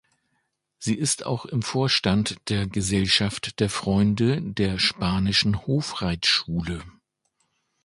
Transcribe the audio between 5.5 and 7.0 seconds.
Hofreitschule".